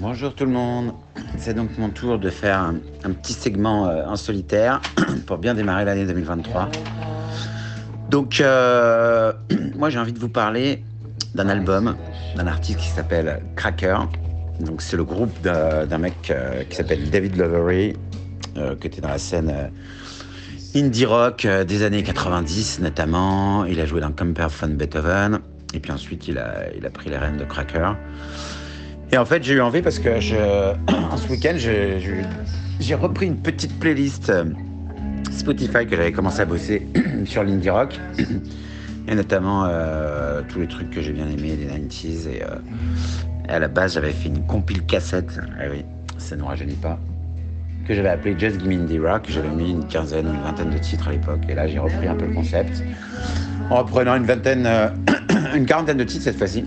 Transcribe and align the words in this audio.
Bonjour 0.00 0.34
tout 0.34 0.46
le 0.46 0.50
monde, 0.50 0.94
c'est 1.36 1.52
donc 1.52 1.76
mon 1.76 1.90
tour 1.90 2.18
de 2.18 2.30
faire 2.30 2.58
un, 3.04 3.12
petit 3.12 3.34
segment 3.34 3.86
euh, 3.86 4.06
en 4.06 4.16
solitaire 4.16 4.80
pour 5.26 5.36
bien 5.36 5.52
démarrer 5.52 5.84
l'année 5.84 6.06
2023. 6.06 6.70
Donc 8.08 8.40
euh, 8.40 9.30
moi 9.76 9.90
j'ai 9.90 9.98
envie 9.98 10.14
de 10.14 10.18
vous 10.18 10.30
parler 10.30 10.82
d'un 11.34 11.50
album 11.50 11.96
d'un 12.34 12.46
artiste 12.46 12.78
qui 12.78 12.88
s'appelle 12.88 13.42
Cracker. 13.56 13.98
Donc 14.60 14.80
c'est 14.80 14.96
le 14.96 15.04
groupe 15.04 15.38
d'un 15.42 15.98
mec 15.98 16.30
euh, 16.30 16.64
qui 16.64 16.76
s'appelle 16.76 17.10
David 17.10 17.36
Lowery, 17.36 17.92
euh, 18.56 18.76
qui 18.76 18.86
était 18.86 19.02
dans 19.02 19.08
la 19.08 19.18
scène 19.18 19.70
indie 20.74 21.04
rock 21.04 21.46
des 21.46 21.82
années 21.82 22.02
90 22.02 22.80
notamment. 22.80 23.66
Il 23.66 23.78
a 23.78 23.84
joué 23.84 24.00
dans 24.00 24.12
Compare 24.12 24.48
von 24.48 24.68
Beethoven 24.68 25.40
et 25.74 25.78
puis 25.78 25.92
ensuite 25.92 26.26
il 26.26 26.38
a 26.38 26.90
pris 26.90 27.10
les 27.10 27.18
rênes 27.18 27.36
de 27.36 27.44
Cracker. 27.44 27.92
Et 29.12 29.18
en 29.18 29.24
fait, 29.24 29.42
j'ai 29.42 29.54
eu 29.54 29.60
envie 29.60 29.82
parce 29.82 29.98
que 29.98 30.20
ce 30.20 31.28
week-end, 31.28 31.56
j'ai 31.56 32.94
repris 32.94 33.26
une 33.26 33.36
petite 33.36 33.78
playlist 33.80 34.30
euh, 34.30 34.44
Spotify 35.32 35.86
que 35.86 35.96
j'avais 35.96 36.12
commencé 36.12 36.40
à 36.40 36.44
bosser 36.44 36.86
sur 37.24 37.42
l'indie 37.42 37.70
rock. 37.70 37.98
Et 39.08 39.14
notamment 39.14 39.64
euh, 39.64 40.42
tous 40.48 40.60
les 40.60 40.68
trucs 40.68 40.90
que 40.90 41.00
j'ai 41.00 41.12
bien 41.12 41.26
aimés 41.26 41.56
des 41.56 41.66
90s. 41.66 42.28
Et, 42.28 42.42
euh, 42.42 42.56
et 43.48 43.52
à 43.52 43.58
la 43.58 43.66
base, 43.66 43.94
j'avais 43.94 44.12
fait 44.12 44.28
une 44.28 44.46
compile 44.46 44.82
cassette. 44.84 45.40
Ah 45.58 45.64
oui, 45.70 45.84
ça 46.18 46.36
ne 46.36 46.42
rajeunit 46.42 46.74
pas. 46.74 46.96
Que 47.88 47.94
j'avais 47.94 48.10
appelé 48.10 48.38
Just 48.38 48.60
Give 48.60 48.70
Indie 48.70 49.00
Rock. 49.00 49.24
J'avais 49.28 49.48
mis 49.48 49.72
une 49.72 49.86
quinzaine 49.88 50.28
ou 50.28 50.34
une 50.34 50.42
vingtaine 50.42 50.70
de 50.70 50.78
titres 50.78 51.08
à 51.08 51.12
l'époque. 51.12 51.40
Et 51.48 51.54
là, 51.54 51.66
j'ai 51.66 51.80
repris 51.80 52.06
un 52.06 52.14
peu 52.14 52.26
le 52.26 52.34
concept. 52.34 52.84
En 53.70 53.78
reprenant 53.78 54.14
une 54.14 54.24
vingtaine, 54.24 54.68
une 55.56 55.66
quarantaine 55.66 55.96
de 55.96 56.04
titres 56.04 56.24
cette 56.24 56.38
fois-ci 56.38 56.64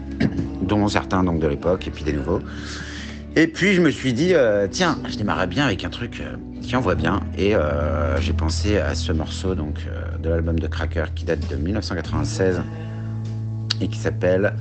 dont 0.68 0.88
certains 0.88 1.24
donc 1.24 1.40
de 1.40 1.48
l'époque 1.48 1.88
et 1.88 1.92
puis 1.92 2.04
des 2.04 2.14
nouveaux. 2.14 2.40
Et 3.36 3.48
puis 3.48 3.74
je 3.74 3.82
me 3.82 3.90
suis 3.90 4.14
dit, 4.14 4.34
euh, 4.34 4.68
tiens, 4.70 5.00
je 5.10 5.18
démarrais 5.18 5.48
bien 5.48 5.66
avec 5.66 5.84
un 5.84 5.90
truc 5.90 6.22
euh, 6.22 6.36
qui 6.62 6.76
envoie 6.76 6.94
bien. 6.96 7.22
Et 7.38 7.56
euh, 7.56 8.20
j'ai 8.22 8.34
pensé 8.34 8.78
à 8.78 8.94
ce 8.94 9.12
morceau 9.12 9.56
donc 9.56 9.80
de 10.22 10.30
l'album 10.30 10.60
de 10.60 10.68
Cracker 10.68 11.06
qui 11.16 11.26
date 11.26 11.50
de 11.50 11.56
1996 11.56 12.62
et 13.82 13.88
qui 13.88 13.98
s'appelle 13.98 14.54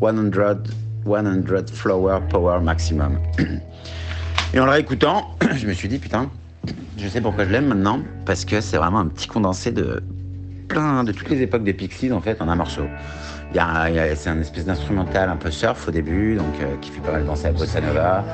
100, 0.00 0.32
100 0.34 1.74
Flower 1.74 2.18
Power 2.30 2.60
Maximum. 2.62 3.18
Et 4.54 4.60
en 4.60 4.64
le 4.64 4.70
réécoutant, 4.70 5.36
je 5.56 5.66
me 5.66 5.72
suis 5.74 5.88
dit, 5.88 5.98
putain, 5.98 6.30
je 6.96 7.08
sais 7.08 7.20
pourquoi 7.20 7.44
je 7.44 7.50
l'aime 7.50 7.66
maintenant, 7.66 8.00
parce 8.24 8.44
que 8.44 8.60
c'est 8.62 8.78
vraiment 8.78 9.00
un 9.00 9.08
petit 9.08 9.28
condensé 9.28 9.72
de 9.72 10.02
plein 10.68 11.04
de 11.04 11.12
toutes 11.12 11.28
les 11.28 11.42
époques 11.42 11.64
des 11.64 11.74
Pixies 11.74 12.10
en 12.12 12.20
fait 12.20 12.40
en 12.40 12.48
un 12.48 12.56
morceau. 12.56 12.84
C'est 13.54 14.28
un 14.28 14.40
espèce 14.40 14.66
d'instrumental 14.66 15.30
un 15.30 15.36
peu 15.36 15.50
surf 15.50 15.88
au 15.88 15.90
début, 15.90 16.36
donc 16.36 16.54
euh, 16.60 16.76
qui 16.80 16.90
fait 16.90 17.00
pas 17.00 17.12
mal 17.12 17.24
penser 17.24 17.46
à 17.46 17.52
Bossa 17.52 17.80
Nova. 17.80 18.24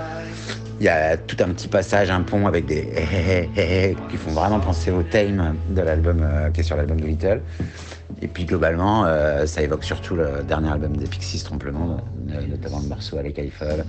Il 0.80 0.86
y 0.86 0.88
a 0.88 1.16
tout 1.16 1.36
un 1.38 1.50
petit 1.50 1.68
passage, 1.68 2.10
un 2.10 2.22
pont 2.22 2.46
avec 2.48 2.66
des 2.66 2.78
hé, 2.78 3.06
hé, 3.12 3.16
hé, 3.16 3.50
hé, 3.56 3.90
hé, 3.90 3.96
qui 4.10 4.16
font 4.16 4.32
vraiment 4.32 4.58
penser 4.58 4.90
au 4.90 5.04
thème 5.04 5.54
de 5.70 5.80
l'album 5.80 6.20
euh, 6.22 6.50
qui 6.50 6.60
est 6.60 6.64
sur 6.64 6.76
l'album 6.76 7.00
de 7.00 7.06
Little. 7.06 7.40
Et 8.20 8.26
puis 8.26 8.44
globalement, 8.44 9.04
euh, 9.06 9.46
ça 9.46 9.62
évoque 9.62 9.84
surtout 9.84 10.16
le 10.16 10.42
dernier 10.42 10.70
album 10.70 10.96
des 10.96 11.06
Pixies, 11.06 11.44
Trompe 11.44 11.62
le 11.62 11.72
Monde, 11.72 12.00
euh, 12.32 12.46
notamment 12.48 12.80
le 12.80 12.88
morceau 12.88 13.18
avec 13.18 13.38
Eiffel, 13.38 13.84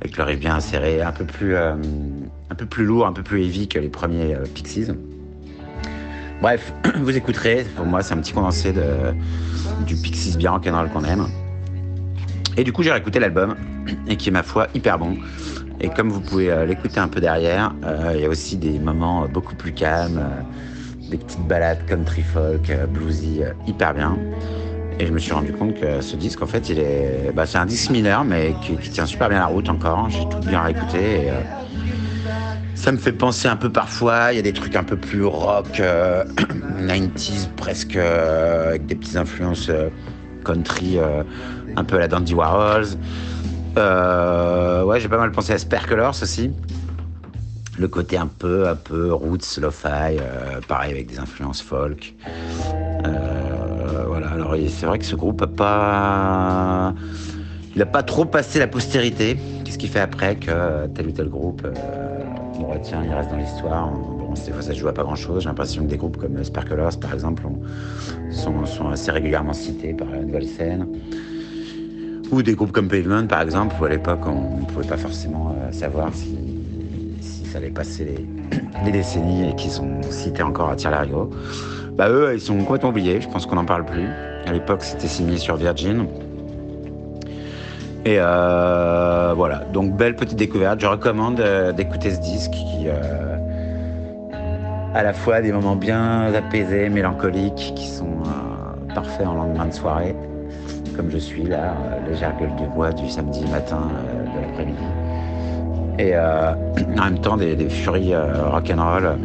avec 0.00 0.16
le 0.16 0.24
riff 0.24 0.40
bien 0.40 0.56
inséré, 0.56 1.02
un 1.02 1.12
peu 1.12 1.24
plus, 1.24 1.54
lourd, 2.84 3.06
un 3.06 3.12
peu 3.12 3.22
plus 3.22 3.44
heavy 3.44 3.68
que 3.68 3.78
les 3.78 3.88
premiers 3.88 4.36
Pixies. 4.54 4.88
Bref, 6.44 6.74
vous 6.96 7.16
écouterez. 7.16 7.64
Pour 7.74 7.86
moi, 7.86 8.02
c'est 8.02 8.12
un 8.12 8.18
petit 8.18 8.34
condensé 8.34 8.70
de, 8.70 8.84
du 9.86 9.96
Pixies 9.96 10.36
bien 10.36 10.60
qu'on 10.60 11.04
aime. 11.04 11.26
Et 12.58 12.64
du 12.64 12.70
coup, 12.70 12.82
j'ai 12.82 12.92
réécouté 12.92 13.18
l'album, 13.18 13.54
et 14.06 14.16
qui 14.18 14.28
est 14.28 14.30
ma 14.30 14.42
foi 14.42 14.66
hyper 14.74 14.98
bon. 14.98 15.16
Et 15.80 15.88
comme 15.88 16.10
vous 16.10 16.20
pouvez 16.20 16.50
euh, 16.50 16.66
l'écouter 16.66 17.00
un 17.00 17.08
peu 17.08 17.22
derrière, 17.22 17.74
euh, 17.82 18.12
il 18.14 18.20
y 18.20 18.26
a 18.26 18.28
aussi 18.28 18.58
des 18.58 18.78
moments 18.78 19.24
euh, 19.24 19.26
beaucoup 19.26 19.54
plus 19.54 19.72
calmes, 19.72 20.22
des 21.10 21.16
petites 21.16 21.48
balades 21.48 21.86
country 21.86 22.20
folk, 22.20 22.70
bluesy, 22.90 23.40
hyper 23.66 23.94
bien. 23.94 24.18
Et 24.98 25.06
je 25.06 25.12
me 25.12 25.18
suis 25.18 25.32
rendu 25.32 25.54
compte 25.54 25.80
que 25.80 26.02
ce 26.02 26.14
disque, 26.14 26.42
en 26.42 26.46
fait, 26.46 26.68
il 26.68 26.78
est, 26.78 27.32
bah, 27.34 27.46
c'est 27.46 27.56
un 27.56 27.64
disque 27.64 27.88
mineur, 27.88 28.22
mais 28.22 28.54
qui, 28.60 28.76
qui 28.76 28.90
tient 28.90 29.06
super 29.06 29.30
bien 29.30 29.38
la 29.38 29.46
route 29.46 29.70
encore. 29.70 30.10
J'ai 30.10 30.28
tout 30.28 30.46
bien 30.46 30.60
réécouté. 30.60 30.98
Et, 30.98 31.30
ça 32.74 32.92
me 32.92 32.98
fait 32.98 33.12
penser 33.12 33.48
un 33.48 33.56
peu 33.56 33.70
parfois, 33.70 34.32
il 34.32 34.36
y 34.36 34.38
a 34.38 34.42
des 34.42 34.52
trucs 34.52 34.76
un 34.76 34.84
peu 34.84 34.96
plus 34.96 35.24
rock, 35.24 35.80
euh, 35.80 36.24
90s 36.80 37.48
presque, 37.56 37.96
euh, 37.96 38.68
avec 38.68 38.86
des 38.86 38.94
petites 38.94 39.16
influences 39.16 39.68
euh, 39.70 39.88
country, 40.44 40.98
euh, 40.98 41.22
un 41.76 41.84
peu 41.84 41.96
à 41.96 42.00
la 42.00 42.08
Dandy 42.08 42.34
Warhols. 42.34 42.96
Euh, 43.76 44.84
ouais, 44.84 45.00
j'ai 45.00 45.08
pas 45.08 45.18
mal 45.18 45.32
pensé 45.32 45.52
à 45.52 45.58
Sparklers 45.58 46.22
aussi. 46.22 46.50
Le 47.76 47.88
côté 47.88 48.16
un 48.16 48.28
peu, 48.28 48.68
un 48.68 48.76
peu 48.76 49.12
roots, 49.12 49.58
lo-fi, 49.60 49.88
euh, 49.88 50.60
pareil 50.68 50.92
avec 50.92 51.08
des 51.08 51.18
influences 51.18 51.60
folk. 51.60 52.14
Euh, 53.04 54.04
voilà, 54.06 54.28
alors 54.28 54.54
c'est 54.68 54.86
vrai 54.86 54.98
que 54.98 55.04
ce 55.04 55.16
groupe 55.16 55.42
a 55.42 55.46
pas. 55.46 56.94
Il 57.74 57.82
a 57.82 57.86
pas 57.86 58.04
trop 58.04 58.24
passé 58.24 58.60
la 58.60 58.68
postérité. 58.68 59.36
Qu'est-ce 59.64 59.78
qui 59.78 59.88
fait 59.88 60.00
après 60.00 60.36
que 60.36 60.50
euh, 60.50 60.86
tel 60.86 61.08
ou 61.08 61.10
tel 61.10 61.28
groupe 61.28 61.62
euh, 61.64 62.13
retient, 62.74 63.02
il 63.04 63.12
reste 63.12 63.30
dans 63.30 63.36
l'histoire. 63.36 63.90
Bon, 63.90 64.32
des 64.34 64.52
fois, 64.52 64.62
ça 64.62 64.72
se 64.72 64.78
joue 64.78 64.88
à 64.88 64.92
pas 64.92 65.02
grand-chose. 65.02 65.42
J'ai 65.42 65.48
l'impression 65.48 65.82
que 65.84 65.88
des 65.88 65.96
groupes 65.96 66.16
comme 66.16 66.42
Sparklers, 66.44 66.98
par 67.00 67.14
exemple, 67.14 67.44
ont- 67.46 67.60
sont, 68.66 68.88
assez 68.88 69.10
régulièrement 69.10 69.52
cités 69.52 69.94
par 69.94 70.08
la 70.10 70.18
nouvelle 70.18 70.46
scène. 70.46 70.86
Ou 72.30 72.42
des 72.42 72.54
groupes 72.54 72.72
comme 72.72 72.88
Pavement, 72.88 73.26
par 73.26 73.42
exemple, 73.42 73.74
où 73.80 73.84
à 73.84 73.88
l'époque, 73.90 74.20
on 74.26 74.60
ne 74.60 74.66
pouvait 74.66 74.86
pas 74.86 74.96
forcément 74.96 75.54
euh, 75.56 75.72
savoir 75.72 76.12
si, 76.14 76.36
ça 77.20 77.58
allait 77.58 77.70
passer 77.70 78.04
les, 78.04 78.26
les 78.84 78.92
décennies 78.92 79.50
et 79.50 79.54
qui 79.54 79.70
sont 79.70 80.02
cités 80.10 80.42
encore 80.42 80.70
à 80.70 80.76
tire-larigot. 80.76 81.30
Bah, 81.96 82.08
eux, 82.10 82.32
ils 82.34 82.40
sont 82.40 82.58
complètement 82.58 82.88
oubliés. 82.90 83.20
Je 83.20 83.28
pense 83.28 83.46
qu'on 83.46 83.54
n'en 83.54 83.64
parle 83.64 83.84
plus. 83.84 84.08
À 84.46 84.52
l'époque, 84.52 84.82
c'était 84.82 85.06
signé 85.06 85.36
sur 85.36 85.56
Virgin. 85.56 86.06
Et 88.06 88.16
euh, 88.18 89.32
voilà, 89.34 89.60
donc 89.72 89.96
belle 89.96 90.14
petite 90.14 90.36
découverte. 90.36 90.78
Je 90.78 90.86
recommande 90.86 91.40
euh, 91.40 91.72
d'écouter 91.72 92.10
ce 92.10 92.20
disque 92.20 92.50
qui, 92.50 92.86
euh, 92.86 93.36
à 94.94 95.02
la 95.02 95.14
fois 95.14 95.40
des 95.40 95.52
moments 95.52 95.74
bien 95.74 96.32
apaisés, 96.34 96.90
mélancoliques, 96.90 97.72
qui 97.74 97.88
sont 97.88 98.04
euh, 98.04 98.94
parfaits 98.94 99.26
en 99.26 99.34
lendemain 99.34 99.66
de 99.66 99.72
soirée, 99.72 100.14
comme 100.94 101.10
je 101.10 101.16
suis 101.16 101.44
là, 101.44 101.74
légère 102.06 102.36
gueule 102.38 102.54
de 102.60 102.66
bois 102.74 102.92
du 102.92 103.08
samedi 103.08 103.46
matin 103.46 103.88
euh, 103.90 104.36
de 104.36 104.46
l'après-midi. 104.46 104.84
Et 105.98 106.14
en 107.00 107.04
même 107.04 107.20
temps 107.20 107.38
des, 107.38 107.56
des 107.56 107.70
furies 107.70 108.14
rock'n'roll, 108.16 109.16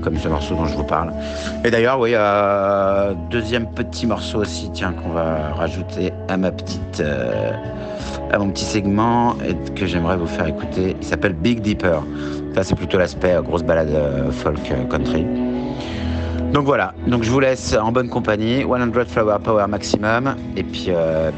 comme 0.00 0.16
ce 0.16 0.28
morceau 0.28 0.54
dont 0.54 0.66
je 0.66 0.76
vous 0.76 0.84
parle. 0.84 1.12
Et 1.64 1.70
d'ailleurs, 1.70 1.98
oui, 1.98 2.14
deuxième 3.30 3.66
petit 3.66 4.06
morceau 4.06 4.40
aussi, 4.40 4.70
tiens, 4.74 4.92
qu'on 4.92 5.10
va 5.10 5.54
rajouter 5.54 6.12
à 6.28 6.36
ma 6.36 6.52
petite, 6.52 7.02
à 8.30 8.38
mon 8.38 8.50
petit 8.50 8.64
segment 8.64 9.36
que 9.76 9.86
j'aimerais 9.86 10.16
vous 10.16 10.26
faire 10.26 10.46
écouter. 10.46 10.96
Il 11.00 11.06
s'appelle 11.06 11.34
Big 11.34 11.60
Deeper. 11.60 12.02
Ça, 12.54 12.64
c'est 12.64 12.74
plutôt 12.74 12.98
l'aspect 12.98 13.32
euh, 13.32 13.42
grosse 13.42 13.62
balade 13.62 13.88
euh, 13.90 14.30
folk 14.30 14.70
euh, 14.70 14.84
country. 14.84 15.26
Donc 16.52 16.66
voilà, 16.66 16.92
donc 17.06 17.22
je 17.22 17.30
vous 17.30 17.40
laisse 17.40 17.74
en 17.74 17.92
bonne 17.92 18.10
compagnie. 18.10 18.62
100 18.62 19.06
Flower 19.06 19.38
Power 19.42 19.66
Maximum 19.68 20.36
et 20.54 20.62
puis 20.62 20.90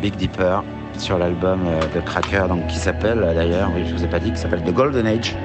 Big 0.02 0.16
Deeper 0.16 0.64
sur 0.98 1.18
l'album 1.18 1.60
de 1.94 2.00
Cracker, 2.00 2.46
donc 2.48 2.66
qui 2.66 2.76
s'appelle 2.76 3.20
d'ailleurs, 3.20 3.70
oui, 3.76 3.84
je 3.86 3.94
vous 3.94 4.02
ai 4.02 4.08
pas 4.08 4.18
dit, 4.18 4.32
qui 4.32 4.38
s'appelle 4.38 4.62
The 4.64 4.72
Golden 4.72 5.06
Age. 5.06 5.36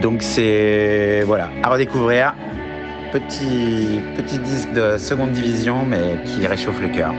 Donc 0.00 0.22
c'est 0.22 1.24
voilà, 1.26 1.48
à 1.64 1.70
redécouvrir. 1.70 2.34
Petit, 3.10 4.00
petit 4.16 4.38
disque 4.38 4.72
de 4.72 4.96
seconde 4.96 5.32
division, 5.32 5.84
mais 5.84 6.22
qui 6.24 6.46
réchauffe 6.46 6.80
le 6.80 6.88
cœur. 6.88 7.12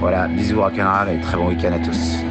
Voilà, 0.00 0.28
bisous 0.28 0.62
rock'n'roll 0.62 1.10
et 1.10 1.20
très 1.20 1.36
bon 1.36 1.48
week-end 1.48 1.72
à 1.74 1.78
tous. 1.78 2.29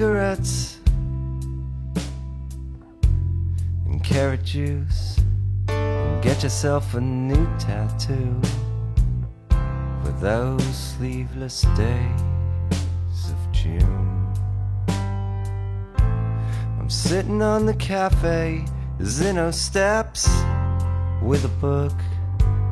A 0.00 0.02
cigarette 0.02 0.76
and 3.86 4.02
carrot 4.02 4.42
juice. 4.42 5.18
And 5.68 6.22
get 6.22 6.42
yourself 6.42 6.94
a 6.94 7.00
new 7.00 7.46
tattoo 7.58 8.40
for 9.50 10.12
those 10.20 10.64
sleeveless 10.64 11.62
days 11.76 13.30
of 13.30 13.52
June. 13.52 14.32
I'm 16.78 16.88
sitting 16.88 17.42
on 17.42 17.66
the 17.66 17.74
cafe, 17.74 18.64
Zeno 19.02 19.50
steps 19.50 20.28
with 21.22 21.44
a 21.44 21.52
book 21.60 21.92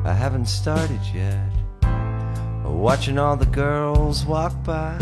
I 0.03 0.13
haven't 0.13 0.47
started 0.47 1.01
yet. 1.13 1.51
Watching 2.65 3.19
all 3.19 3.35
the 3.35 3.45
girls 3.45 4.25
walk 4.25 4.63
by. 4.63 4.97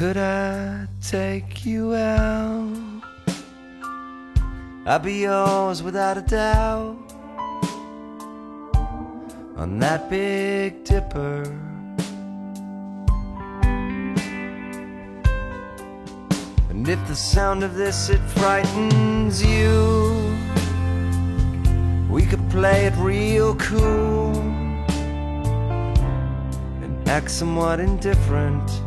Could 0.00 0.16
I 0.16 0.86
take 1.02 1.66
you 1.66 1.94
out? 1.94 3.02
I'd 4.86 5.02
be 5.02 5.16
yours 5.28 5.82
without 5.82 6.16
a 6.16 6.22
doubt. 6.22 6.96
On 9.56 9.78
that 9.78 10.08
big 10.08 10.84
dipper. 10.84 11.42
And 16.70 16.88
if 16.88 17.06
the 17.06 17.14
sound 17.14 17.62
of 17.62 17.74
this 17.74 18.08
it 18.08 18.22
frightens 18.38 19.44
you, 19.44 20.34
we 22.08 22.24
could 22.24 22.48
play 22.48 22.86
it 22.86 22.94
real 22.96 23.54
cool 23.56 24.34
and 26.80 27.06
act 27.06 27.30
somewhat 27.30 27.80
indifferent. 27.80 28.80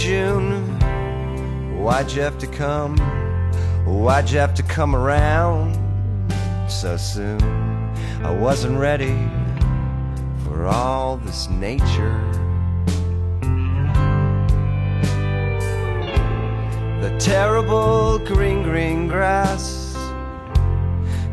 June, 0.00 0.64
why'd 1.78 2.10
you 2.10 2.22
have 2.22 2.38
to 2.38 2.46
come? 2.46 2.96
Why'd 3.84 4.30
you 4.30 4.38
have 4.38 4.54
to 4.54 4.62
come 4.62 4.96
around 4.96 5.76
so 6.70 6.96
soon? 6.96 7.38
I 8.24 8.30
wasn't 8.30 8.78
ready 8.78 9.28
for 10.42 10.66
all 10.66 11.18
this 11.18 11.50
nature. 11.50 12.18
The 17.02 17.14
terrible 17.18 18.20
green, 18.20 18.62
green 18.62 19.06
grass 19.06 19.94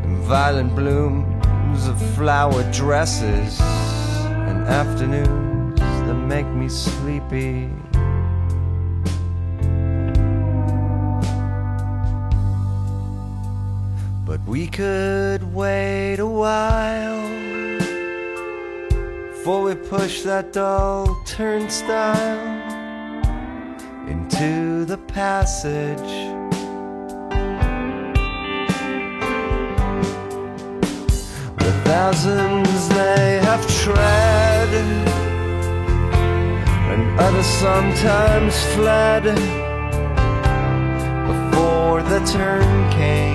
and 0.02 0.18
violent 0.24 0.76
blooms 0.76 1.86
of 1.86 1.98
flower 2.14 2.70
dresses 2.70 3.60
and 3.62 4.68
afternoons 4.68 5.80
that 5.80 6.14
make 6.28 6.46
me 6.46 6.68
sleepy. 6.68 7.70
We 14.48 14.66
could 14.66 15.42
wait 15.52 16.16
a 16.18 16.26
while 16.26 17.28
before 19.28 19.62
we 19.62 19.74
push 19.74 20.22
that 20.22 20.54
dull 20.54 21.14
turnstile 21.26 22.16
into 24.08 24.86
the 24.86 24.96
passage. 24.96 26.12
The 31.58 31.72
thousands 31.84 32.88
they 32.88 33.40
have 33.42 33.62
tread, 33.82 34.70
and 36.90 37.20
others 37.20 37.46
sometimes 37.46 38.54
fled 38.74 39.24
before 41.28 42.02
the 42.02 42.20
turn 42.32 42.90
came. 42.90 43.27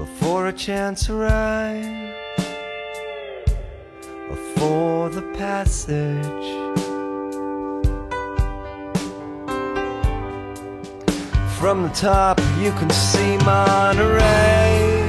Before 0.00 0.46
a 0.46 0.52
chance 0.52 1.10
arrived, 1.10 2.16
before 4.30 5.10
the 5.10 5.20
passage. 5.36 6.46
From 11.58 11.82
the 11.82 11.90
top, 11.90 12.40
you 12.58 12.72
can 12.80 12.88
see 12.88 13.36
Monterey. 13.44 15.04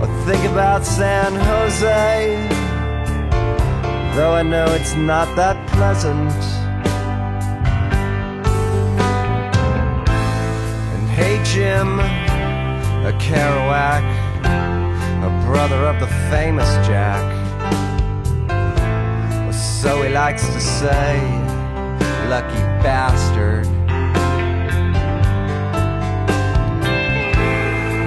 Or 0.00 0.06
think 0.24 0.44
about 0.52 0.86
San 0.86 1.34
Jose, 1.34 2.48
though 4.14 4.34
I 4.34 4.42
know 4.42 4.66
it's 4.66 4.94
not 4.94 5.34
that 5.34 5.56
pleasant. 5.70 6.32
And 10.94 11.08
hey, 11.08 11.42
Jim, 11.42 12.23
a 13.06 13.12
Kerouac, 13.18 14.02
a 15.22 15.46
brother 15.46 15.86
of 15.86 16.00
the 16.00 16.06
famous 16.30 16.68
Jack. 16.86 17.22
Or 19.46 19.52
so 19.52 20.00
he 20.02 20.08
likes 20.08 20.46
to 20.46 20.60
say, 20.60 21.20
lucky 22.30 22.62
bastard. 22.82 23.66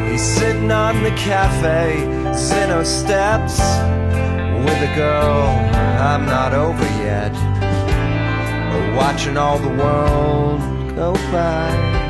He's 0.09 0.23
sitting 0.23 0.71
on 0.71 1.03
the 1.03 1.11
cafe, 1.11 1.99
Zeno 2.33 2.83
steps 2.83 3.59
with 4.65 4.81
a 4.81 4.93
girl 4.95 5.43
I'm 6.01 6.25
not 6.25 6.53
over 6.53 6.83
yet. 7.03 7.33
Watching 8.95 9.37
all 9.37 9.59
the 9.59 9.69
world 9.69 10.59
go 10.95 11.13
by. 11.31 12.06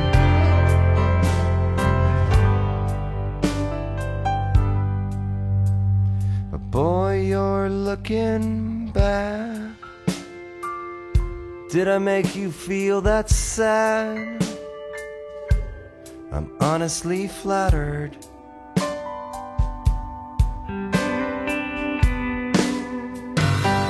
Looking 7.70 8.88
back. 8.92 9.72
Did 11.70 11.88
I 11.88 11.98
make 11.98 12.36
you 12.36 12.52
feel 12.52 13.02
that 13.02 13.30
sad? 13.30 14.44
I'm 16.32 16.52
honestly 16.60 17.28
flattered. 17.28 18.16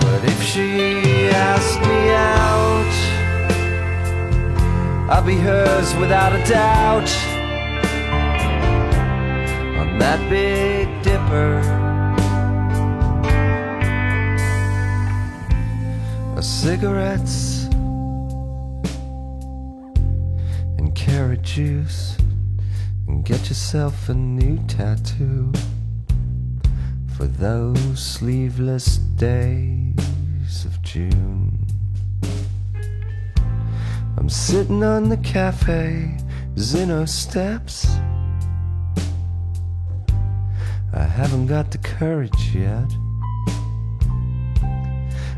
But 0.06 0.24
if 0.24 0.42
she 0.44 1.30
asked 1.30 1.82
me 1.82 2.10
out, 2.12 2.94
I'll 5.12 5.24
be 5.24 5.36
hers 5.36 5.96
without 5.96 6.34
a 6.34 6.44
doubt. 6.50 7.10
On 9.80 9.98
that 10.00 10.20
big 10.30 10.88
dipper. 11.04 11.87
Cigarettes 16.48 17.66
and 20.78 20.96
carrot 20.96 21.42
juice 21.42 22.18
and 23.08 23.26
get 23.26 23.50
yourself 23.50 24.08
a 24.08 24.14
new 24.14 24.58
tattoo 24.68 25.52
for 27.18 27.26
those 27.26 28.00
sleeveless 28.00 28.98
days 28.98 30.64
of 30.64 30.82
June. 30.84 31.66
I'm 34.18 34.30
sitting 34.30 34.86
on 34.86 35.10
the 35.10 35.18
cafe, 35.18 36.16
Zeno 36.58 37.04
steps 37.04 37.88
I 40.94 41.04
haven't 41.04 41.48
got 41.48 41.72
the 41.72 41.78
courage 41.80 42.56
yet. 42.56 42.90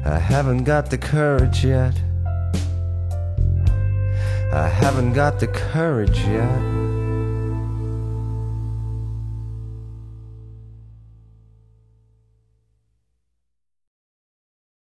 I 0.06 0.18
haven't 0.18 0.64
got 0.64 0.90
the 0.90 0.98
courage 0.98 1.64
yet. 1.66 1.94
I 4.52 4.68
haven't 4.68 5.14
got 5.14 5.40
the 5.40 5.48
courage 5.48 6.20
yet. 6.22 6.89